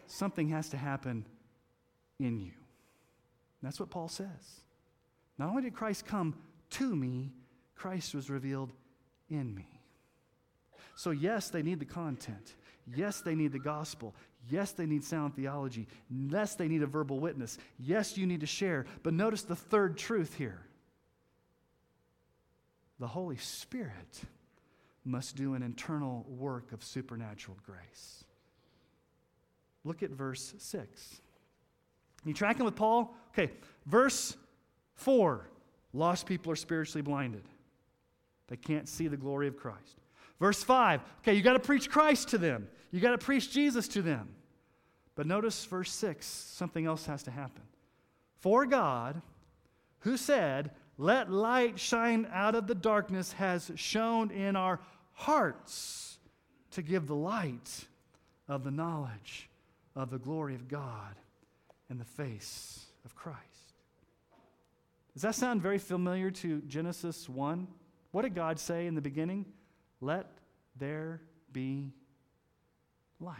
[0.06, 1.26] Something has to happen
[2.18, 2.52] in you.
[3.62, 4.60] That's what Paul says.
[5.38, 6.34] Not only did Christ come
[6.70, 7.32] to me,
[7.74, 8.72] Christ was revealed
[9.28, 9.66] in me.
[10.96, 12.54] So, yes, they need the content.
[12.94, 14.14] Yes, they need the gospel.
[14.50, 15.88] Yes, they need sound theology.
[16.10, 17.58] Yes, they need a verbal witness.
[17.78, 18.86] Yes, you need to share.
[19.02, 20.60] But notice the third truth here
[23.00, 24.22] the Holy Spirit
[25.04, 28.24] must do an internal work of supernatural grace.
[29.84, 31.20] Look at verse 6.
[32.24, 33.14] You tracking with Paul?
[33.30, 33.52] Okay,
[33.86, 34.36] verse
[34.94, 35.48] 4
[35.92, 37.44] lost people are spiritually blinded,
[38.48, 39.96] they can't see the glory of Christ.
[40.40, 42.66] Verse 5, okay, you got to preach Christ to them.
[42.90, 44.28] You got to preach Jesus to them.
[45.14, 47.62] But notice verse 6, something else has to happen.
[48.36, 49.22] For God,
[50.00, 54.80] who said, Let light shine out of the darkness, has shone in our
[55.12, 56.18] hearts
[56.72, 57.86] to give the light
[58.48, 59.48] of the knowledge
[59.94, 61.14] of the glory of God
[61.94, 63.38] in the face of Christ.
[65.12, 67.68] Does that sound very familiar to Genesis 1?
[68.10, 69.46] What did God say in the beginning?
[70.00, 70.26] Let
[70.76, 71.20] there
[71.52, 71.92] be
[73.20, 73.36] light.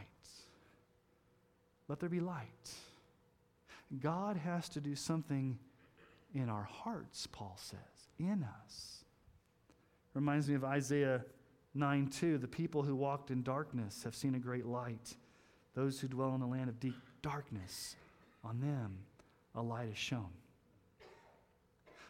[1.89, 2.71] Let there be light.
[4.01, 5.59] God has to do something
[6.33, 7.79] in our hearts, Paul says,
[8.21, 9.05] in us.
[10.15, 11.25] Reminds me of Isaiah
[11.75, 12.39] 9 2.
[12.39, 15.17] The people who walked in darkness have seen a great light.
[15.75, 17.97] Those who dwell in the land of deep darkness,
[18.45, 18.99] on them
[19.55, 20.31] a light is shone.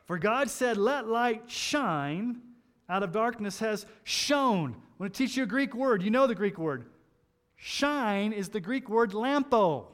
[0.07, 2.41] For God said, Let light shine
[2.89, 4.75] out of darkness has shone.
[4.75, 6.03] I want to teach you a Greek word.
[6.03, 6.87] You know the Greek word.
[7.57, 9.87] Shine is the Greek word lampo.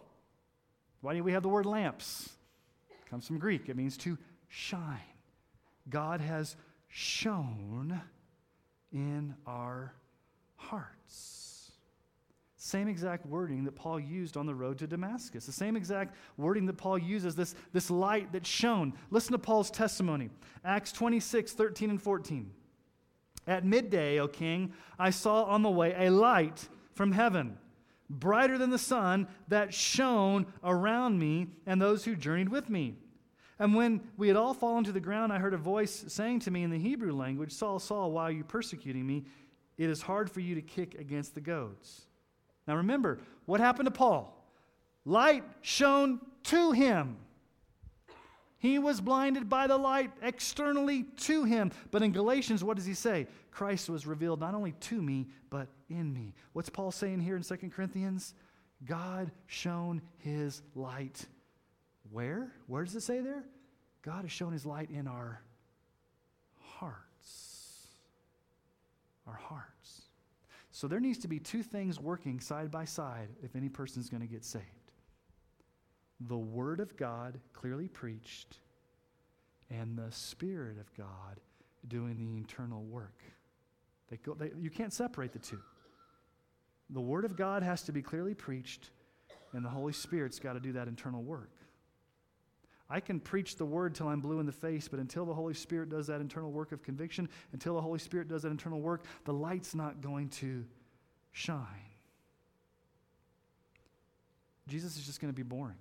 [1.01, 2.31] Why do we have the word lamps?
[2.91, 3.69] It comes from Greek.
[3.69, 4.99] It means to shine.
[5.89, 6.57] God has
[6.89, 8.01] shone
[8.93, 9.95] in our
[10.57, 11.50] hearts.
[12.71, 15.45] Same exact wording that Paul used on the road to Damascus.
[15.45, 18.93] The same exact wording that Paul uses, this, this light that shone.
[19.11, 20.31] Listen to Paul's testimony.
[20.65, 22.49] Acts 26, 13 and 14.
[23.49, 27.59] At midday, O king, I saw on the way a light from heaven,
[28.09, 32.95] brighter than the sun, that shone around me and those who journeyed with me.
[33.59, 36.53] And when we had all fallen to the ground, I heard a voice saying to
[36.53, 39.25] me in the Hebrew language, Saul, Saul, why are you persecuting me?
[39.77, 42.07] It is hard for you to kick against the goads.
[42.71, 44.33] Now remember, what happened to Paul?
[45.05, 47.17] Light shone to him.
[48.59, 51.73] He was blinded by the light externally to him.
[51.91, 53.27] But in Galatians, what does he say?
[53.51, 56.33] Christ was revealed not only to me, but in me.
[56.53, 58.35] What's Paul saying here in 2 Corinthians?
[58.85, 61.27] God shone his light.
[62.13, 62.53] Where?
[62.69, 63.43] Where does it say there?
[64.03, 65.43] God has shown his light in our
[66.79, 67.89] hearts.
[69.27, 69.80] Our hearts.
[70.81, 74.23] So there needs to be two things working side by side if any person's going
[74.23, 74.65] to get saved
[76.21, 78.57] the Word of God clearly preached,
[79.71, 81.41] and the Spirit of God
[81.87, 83.23] doing the internal work.
[84.11, 85.61] They go, they, you can't separate the two.
[86.89, 88.89] The Word of God has to be clearly preached,
[89.53, 91.53] and the Holy Spirit's got to do that internal work.
[92.91, 95.55] I can preach the word till I'm blue in the face, but until the Holy
[95.55, 99.05] Spirit does that internal work of conviction, until the Holy Spirit does that internal work,
[99.25, 100.65] the light's not going to
[101.31, 101.67] shine.
[104.67, 105.77] Jesus is just going to be boring.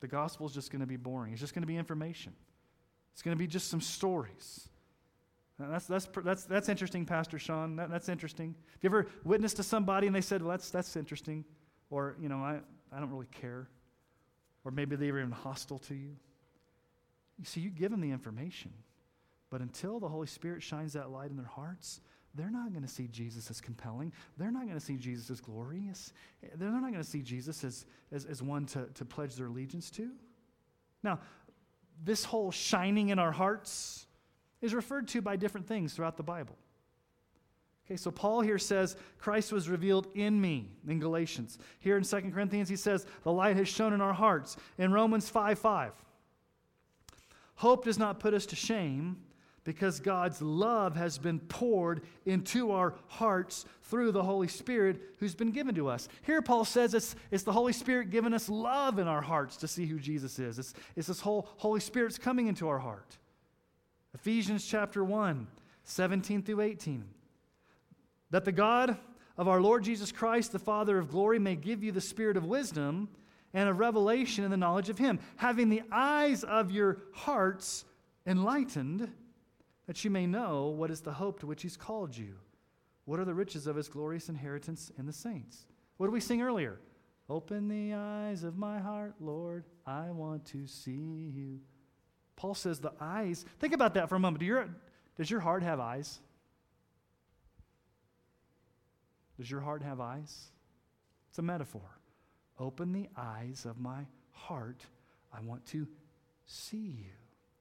[0.00, 1.32] The gospel is just going to be boring.
[1.32, 2.32] It's just going to be information.
[3.12, 4.68] It's going to be just some stories.
[5.58, 7.76] that's, that's, that's, that's interesting, Pastor Sean.
[7.76, 8.54] That, that's interesting.
[8.72, 11.44] Have you ever witnessed to somebody and they said, well, that's, that's interesting?
[11.90, 12.60] Or, you know, I,
[12.92, 13.68] I don't really care.
[14.64, 16.16] Or maybe they were even hostile to you.
[17.38, 18.72] You see, you give them the information.
[19.48, 22.00] But until the Holy Spirit shines that light in their hearts,
[22.34, 24.12] they're not going to see Jesus as compelling.
[24.36, 26.12] They're not going to see Jesus as glorious.
[26.54, 29.90] They're not going to see Jesus as, as, as one to, to pledge their allegiance
[29.92, 30.10] to.
[31.02, 31.20] Now,
[32.02, 34.06] this whole shining in our hearts
[34.60, 36.56] is referred to by different things throughout the Bible.
[37.90, 41.58] Okay, so Paul here says, Christ was revealed in me in Galatians.
[41.80, 44.56] Here in 2 Corinthians, he says, the light has shone in our hearts.
[44.78, 45.92] In Romans 5 5,
[47.56, 49.16] hope does not put us to shame
[49.64, 55.50] because God's love has been poured into our hearts through the Holy Spirit who's been
[55.50, 56.08] given to us.
[56.22, 59.68] Here, Paul says it's, it's the Holy Spirit giving us love in our hearts to
[59.68, 60.60] see who Jesus is.
[60.60, 63.18] It's, it's this whole Holy Spirit's coming into our heart.
[64.14, 65.48] Ephesians chapter 1,
[65.82, 67.04] 17 through 18.
[68.30, 68.96] That the God
[69.36, 72.44] of our Lord Jesus Christ, the Father of glory, may give you the spirit of
[72.44, 73.08] wisdom
[73.52, 77.84] and of revelation in the knowledge of Him, having the eyes of your hearts
[78.26, 79.10] enlightened
[79.90, 82.36] that you may know what is the hope to which he's called you.
[83.06, 85.66] What are the riches of his glorious inheritance in the saints?
[85.96, 86.78] What did we sing earlier?
[87.28, 89.64] Open the eyes of my heart, Lord.
[89.84, 91.58] I want to see you.
[92.36, 94.38] Paul says the eyes, think about that for a moment.
[94.38, 94.68] Do your,
[95.16, 96.20] does your heart have eyes?
[99.40, 100.50] Does your heart have eyes?
[101.30, 101.98] It's a metaphor.
[102.58, 104.82] Open the eyes of my heart.
[105.32, 105.88] I want to
[106.44, 107.12] see you.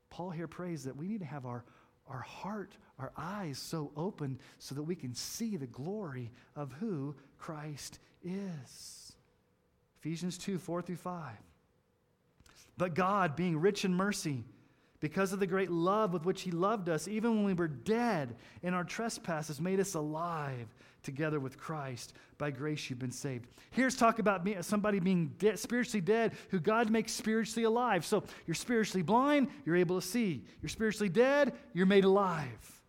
[0.10, 1.63] Paul here prays that we need to have our
[2.10, 7.15] our heart, our eyes so open so that we can see the glory of who
[7.38, 9.13] Christ is.
[10.00, 11.32] Ephesians 2 4 through 5.
[12.78, 14.44] But God, being rich in mercy,
[15.00, 18.36] because of the great love with which He loved us, even when we were dead
[18.64, 20.68] in our trespasses, made us alive
[21.04, 22.14] together with Christ.
[22.38, 23.48] By grace you've been saved.
[23.72, 28.06] Here's talk about somebody being spiritually dead who God makes spiritually alive.
[28.06, 30.44] So you're spiritually blind, you're able to see.
[30.62, 32.82] You're spiritually dead, you're made alive.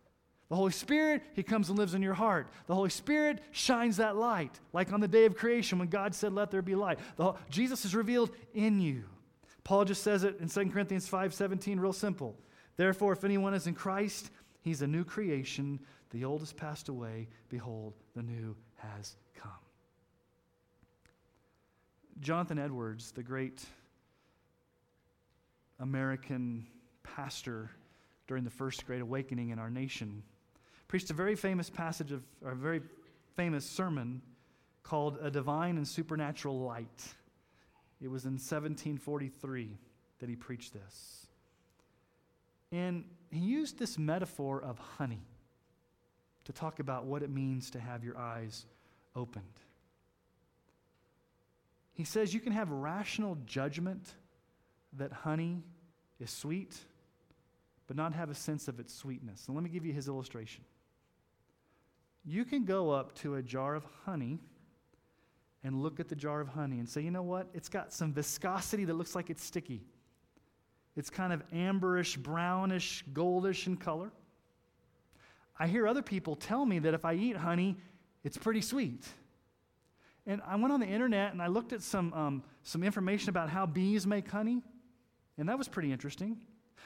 [0.49, 2.49] The Holy Spirit, He comes and lives in your heart.
[2.67, 6.33] The Holy Spirit shines that light, like on the day of creation when God said,
[6.33, 6.99] Let there be light.
[7.15, 9.05] The, Jesus is revealed in you.
[9.63, 12.37] Paul just says it in 2 Corinthians 5:17 real simple.
[12.77, 15.79] Therefore, if anyone is in Christ, he's a new creation.
[16.09, 17.27] The old has passed away.
[17.49, 19.51] Behold, the new has come.
[22.19, 23.65] Jonathan Edwards, the great
[25.79, 26.67] American
[27.03, 27.71] pastor
[28.27, 30.23] during the first great awakening in our nation,
[30.87, 32.81] preached a very famous passage of, or a very
[33.35, 34.21] famous sermon
[34.83, 37.15] called A Divine and Supernatural Light.
[38.01, 39.77] It was in 1743
[40.19, 41.27] that he preached this.
[42.71, 45.25] And he used this metaphor of honey
[46.45, 48.65] to talk about what it means to have your eyes
[49.15, 49.45] opened.
[51.93, 54.13] He says you can have rational judgment
[54.97, 55.61] that honey
[56.19, 56.75] is sweet,
[57.87, 59.45] but not have a sense of its sweetness.
[59.47, 60.63] And let me give you his illustration.
[62.25, 64.39] You can go up to a jar of honey
[65.63, 67.47] and look at the jar of honey and say, you know what?
[67.53, 69.81] It's got some viscosity that looks like it's sticky.
[70.95, 74.11] It's kind of amberish, brownish, goldish in color.
[75.57, 77.77] I hear other people tell me that if I eat honey,
[78.23, 79.07] it's pretty sweet.
[80.25, 83.49] And I went on the internet and I looked at some, um, some information about
[83.49, 84.61] how bees make honey,
[85.37, 86.37] and that was pretty interesting.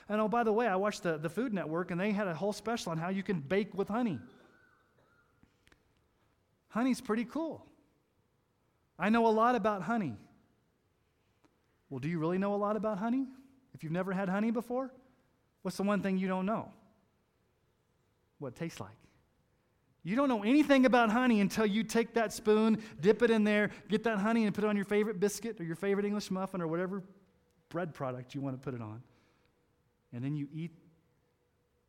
[0.07, 2.34] And oh, by the way, I watched the, the Food Network and they had a
[2.34, 4.19] whole special on how you can bake with honey.
[6.67, 7.65] Honey's pretty cool.
[8.98, 10.18] I know a lot about honey.
[11.89, 13.26] Well, do you really know a lot about honey?
[13.74, 14.91] If you've never had honey before,
[15.62, 16.72] what's the one thing you don't know?
[18.39, 18.98] What it tastes like.
[20.04, 23.72] You don't know anything about honey until you take that spoon, dip it in there,
[23.89, 26.62] get that honey, and put it on your favorite biscuit or your favorite English muffin
[26.62, 27.02] or whatever
[27.70, 29.02] bread product you want to put it on.
[30.14, 30.72] And then you eat,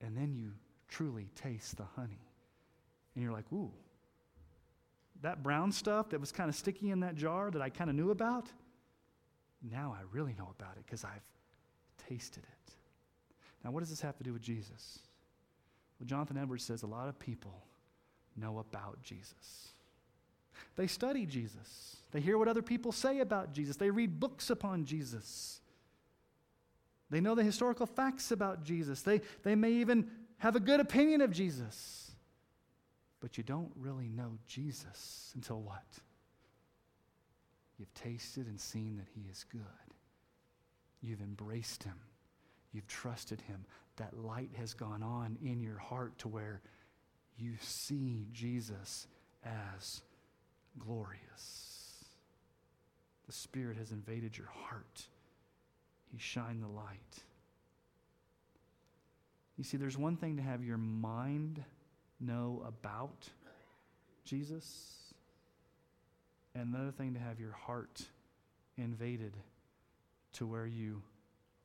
[0.00, 0.52] and then you
[0.88, 2.20] truly taste the honey.
[3.14, 3.70] And you're like, ooh,
[5.22, 7.96] that brown stuff that was kind of sticky in that jar that I kind of
[7.96, 8.48] knew about,
[9.62, 11.24] now I really know about it because I've
[12.08, 12.72] tasted it.
[13.64, 15.00] Now, what does this have to do with Jesus?
[15.98, 17.64] Well, Jonathan Edwards says a lot of people
[18.36, 19.70] know about Jesus.
[20.76, 21.96] They study Jesus.
[22.12, 23.76] They hear what other people say about Jesus.
[23.76, 25.60] They read books upon Jesus.
[27.10, 29.02] They know the historical facts about Jesus.
[29.02, 32.05] They, they may even have a good opinion of Jesus.
[33.20, 35.84] But you don't really know Jesus until what?
[37.78, 39.62] You've tasted and seen that He is good.
[41.02, 41.98] You've embraced Him.
[42.72, 43.64] You've trusted Him.
[43.96, 46.60] That light has gone on in your heart to where
[47.38, 49.06] you see Jesus
[49.44, 50.02] as
[50.78, 52.04] glorious.
[53.26, 55.06] The Spirit has invaded your heart.
[56.12, 57.24] He shined the light.
[59.56, 61.64] You see, there's one thing to have your mind
[62.20, 63.28] know about
[64.24, 65.14] Jesus,
[66.54, 68.02] and another thing to have your heart
[68.76, 69.36] invaded
[70.34, 71.02] to where you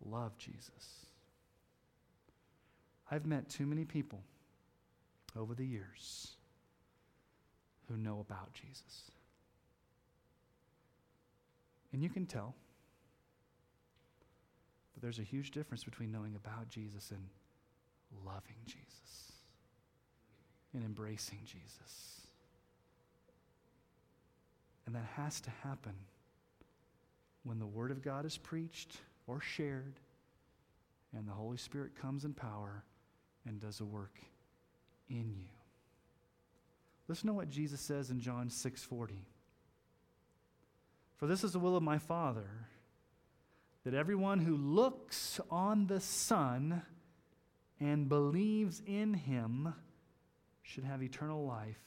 [0.06, 1.06] love Jesus.
[3.10, 4.22] I've met too many people
[5.36, 6.36] over the years
[7.88, 9.12] who know about Jesus.
[11.92, 12.56] And you can tell.
[14.94, 17.28] But there's a huge difference between knowing about Jesus and
[18.26, 19.31] loving Jesus
[20.74, 22.22] and embracing Jesus.
[24.86, 25.94] And that has to happen
[27.44, 28.98] when the Word of God is preached
[29.28, 30.00] or shared
[31.16, 32.84] and the Holy Spirit comes in power
[33.46, 34.18] and does a work
[35.10, 35.50] in you.
[37.08, 39.26] Listen to what Jesus says in John 6:40.
[41.18, 42.68] For this is the will of my Father,
[43.84, 46.84] that everyone who looks on the Son
[47.80, 49.74] and believes in him
[50.72, 51.80] should have eternal life,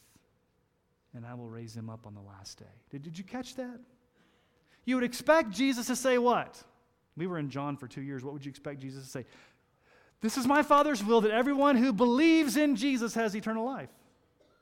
[1.14, 2.64] and I will raise him up on the last day.
[2.90, 3.80] Did, did you catch that?
[4.84, 6.62] You would expect Jesus to say what?
[7.16, 8.22] We were in John for two years.
[8.22, 9.24] What would you expect Jesus to say?
[10.20, 13.88] This is my Father's will that everyone who believes in Jesus has eternal life.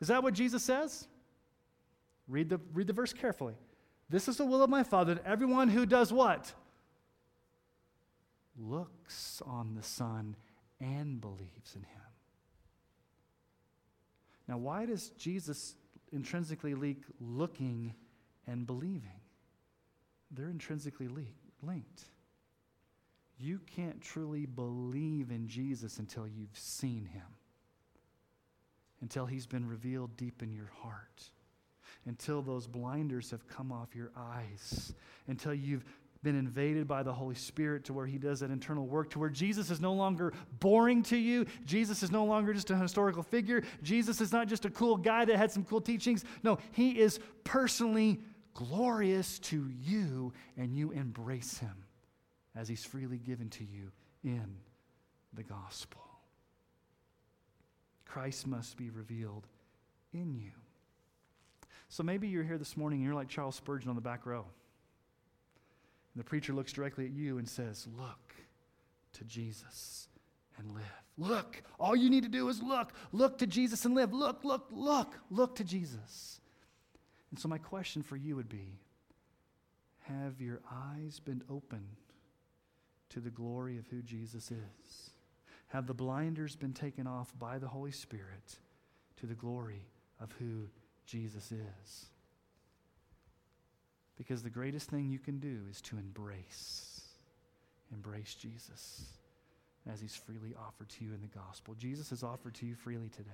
[0.00, 1.08] Is that what Jesus says?
[2.28, 3.54] Read the, read the verse carefully.
[4.08, 6.52] This is the will of my Father that everyone who does what?
[8.56, 10.36] Looks on the Son
[10.80, 12.01] and believes in him.
[14.52, 15.76] Now, why does Jesus
[16.12, 17.94] intrinsically link looking
[18.46, 19.22] and believing?
[20.30, 21.08] They're intrinsically
[21.62, 22.04] linked.
[23.38, 27.22] You can't truly believe in Jesus until you've seen him,
[29.00, 31.30] until he's been revealed deep in your heart,
[32.04, 34.92] until those blinders have come off your eyes,
[35.28, 35.86] until you've
[36.22, 39.28] been invaded by the Holy Spirit to where He does that internal work, to where
[39.28, 41.46] Jesus is no longer boring to you.
[41.64, 43.62] Jesus is no longer just a historical figure.
[43.82, 46.24] Jesus is not just a cool guy that had some cool teachings.
[46.42, 48.20] No, He is personally
[48.54, 51.84] glorious to you, and you embrace Him
[52.54, 53.90] as he's freely given to you
[54.22, 54.56] in
[55.32, 56.00] the gospel.
[58.04, 59.46] Christ must be revealed
[60.12, 60.50] in you.
[61.88, 64.46] So maybe you're here this morning and you're like Charles Spurgeon on the back row.
[66.14, 68.34] And the preacher looks directly at you and says, Look
[69.14, 70.08] to Jesus
[70.58, 70.82] and live.
[71.18, 71.62] Look.
[71.78, 72.92] All you need to do is look.
[73.12, 74.12] Look to Jesus and live.
[74.12, 75.18] Look, look, look.
[75.30, 76.40] Look to Jesus.
[77.30, 78.78] And so, my question for you would be
[80.00, 81.96] Have your eyes been opened
[83.10, 85.10] to the glory of who Jesus is?
[85.68, 88.58] Have the blinders been taken off by the Holy Spirit
[89.16, 89.86] to the glory
[90.20, 90.68] of who
[91.06, 92.06] Jesus is?
[94.16, 97.00] Because the greatest thing you can do is to embrace,
[97.92, 99.04] embrace Jesus
[99.90, 101.74] as he's freely offered to you in the gospel.
[101.74, 103.30] Jesus is offered to you freely today.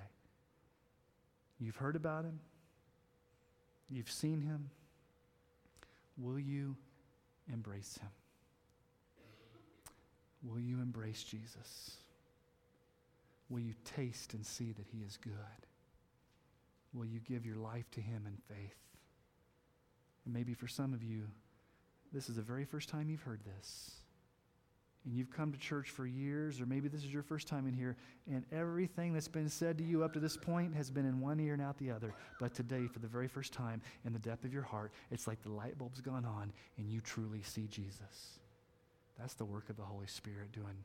[1.61, 2.41] You've heard about him,
[3.91, 4.71] you've seen him.
[6.17, 6.77] Will you
[7.53, 8.09] embrace him?
[10.43, 11.97] Will you embrace Jesus?
[13.49, 15.33] Will you taste and see that He is good?
[16.93, 18.77] Will you give your life to Him in faith?
[20.29, 21.23] And maybe for some of you,
[22.13, 23.93] this is the very first time you've heard this.
[25.07, 27.73] And you've come to church for years, or maybe this is your first time in
[27.73, 27.97] here,
[28.31, 31.41] and everything that's been said to you up to this point has been in one
[31.41, 32.13] ear and out the other.
[32.39, 35.43] But today, for the very first time, in the depth of your heart, it's like
[35.43, 38.39] the light bulb's gone on and you truly see Jesus.
[39.19, 40.85] That's the work of the Holy Spirit doing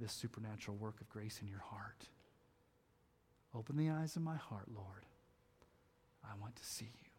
[0.00, 2.08] this supernatural work of grace in your heart.
[3.54, 5.06] Open the eyes of my heart, Lord.
[6.24, 7.11] I want to see you.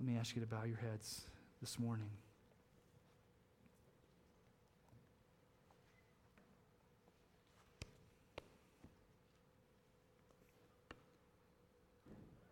[0.00, 1.26] Let me ask you to bow your heads
[1.60, 2.08] this morning.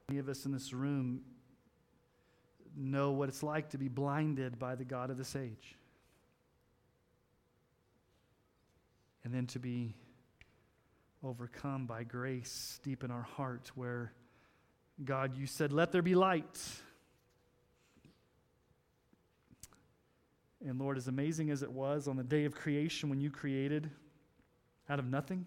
[0.08, 1.22] Many of us in this room
[2.76, 5.76] know what it's like to be blinded by the God of this age.
[9.24, 9.94] And then to be
[11.24, 14.12] overcome by grace deep in our heart, where
[15.02, 16.60] God, you said, Let there be light.
[20.66, 23.90] And Lord, as amazing as it was on the day of creation when you created
[24.88, 25.46] out of nothing,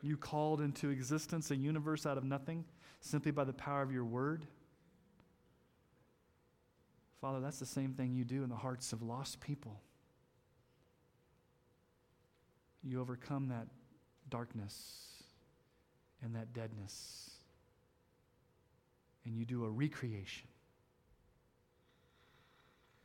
[0.00, 2.64] you called into existence a universe out of nothing
[3.00, 4.46] simply by the power of your word.
[7.20, 9.80] Father, that's the same thing you do in the hearts of lost people.
[12.82, 13.68] You overcome that
[14.28, 15.22] darkness
[16.20, 17.30] and that deadness,
[19.24, 20.48] and you do a recreation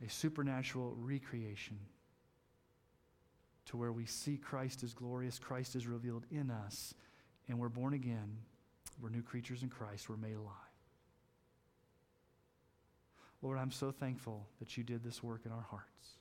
[0.04, 1.78] a supernatural recreation
[3.66, 6.94] to where we see Christ as glorious, Christ is revealed in us,
[7.48, 8.38] and we're born again.
[9.00, 10.08] We're new creatures in Christ.
[10.08, 10.54] We're made alive.
[13.42, 16.16] Lord, I'm so thankful that you did this work in our hearts.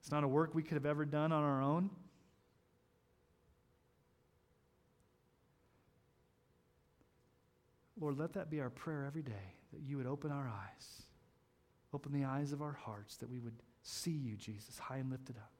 [0.00, 1.90] It's not a work we could have ever done on our own.
[8.00, 11.02] Lord, let that be our prayer every day that you would open our eyes
[11.92, 15.36] Open the eyes of our hearts that we would see you, Jesus, high and lifted
[15.36, 15.50] up.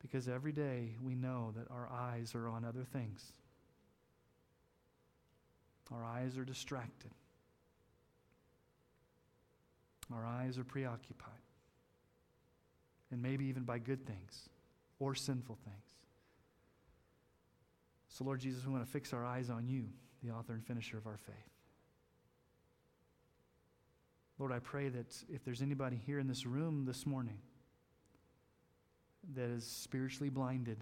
[0.00, 3.24] Because every day we know that our eyes are on other things.
[5.92, 7.12] Our eyes are distracted.
[10.12, 11.30] Our eyes are preoccupied.
[13.12, 14.48] And maybe even by good things
[14.98, 15.76] or sinful things.
[18.08, 19.88] So, Lord Jesus, we want to fix our eyes on you,
[20.22, 21.51] the author and finisher of our faith.
[24.42, 27.38] Lord, I pray that if there's anybody here in this room this morning
[29.36, 30.78] that is spiritually blinded,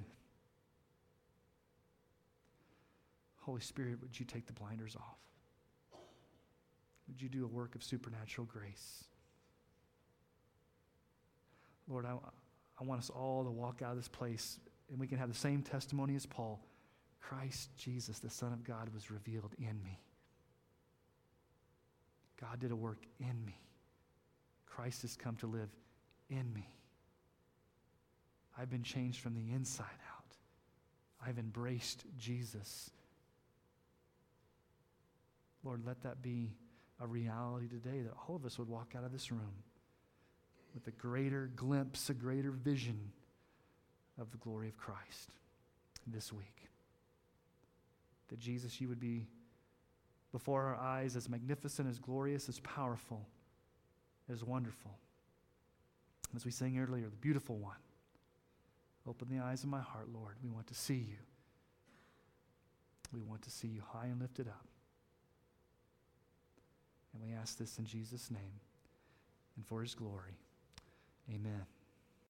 [3.40, 6.00] Holy Spirit, would you take the blinders off?
[7.06, 9.04] Would you do a work of supernatural grace?
[11.86, 12.14] Lord, I,
[12.80, 14.58] I want us all to walk out of this place
[14.88, 16.64] and we can have the same testimony as Paul
[17.20, 20.00] Christ Jesus, the Son of God, was revealed in me.
[22.40, 23.58] God did a work in me.
[24.66, 25.68] Christ has come to live
[26.28, 26.66] in me.
[28.58, 30.36] I've been changed from the inside out.
[31.26, 32.90] I've embraced Jesus.
[35.64, 36.52] Lord, let that be
[37.00, 39.62] a reality today that all of us would walk out of this room
[40.74, 43.12] with a greater glimpse, a greater vision
[44.18, 45.30] of the glory of Christ
[46.06, 46.68] this week.
[48.28, 49.26] That Jesus, you would be
[50.32, 53.26] before our eyes as magnificent, as glorious, as powerful,
[54.32, 54.92] as wonderful.
[56.34, 57.76] As we sang earlier, the beautiful one.
[59.08, 60.36] Open the eyes of my heart, Lord.
[60.42, 61.16] We want to see you.
[63.12, 64.66] We want to see you high and lifted up.
[67.12, 68.60] And we ask this in Jesus' name
[69.56, 70.38] and for his glory.
[71.28, 71.66] Amen.